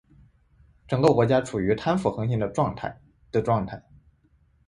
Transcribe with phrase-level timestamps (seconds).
[0.87, 2.99] 整个国家处于贪腐横行的状态
[3.31, 3.83] 的状态。